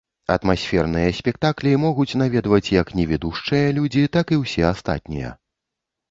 Атмасферныя 0.35 1.09
спектаклі 1.17 1.73
могуць 1.83 2.17
наведваць 2.21 2.73
як 2.75 2.87
невідушчыя 2.99 3.67
людзі, 3.79 4.03
так 4.17 4.33
і 4.37 4.39
ўсе 4.45 4.63
астатнія. 4.71 5.35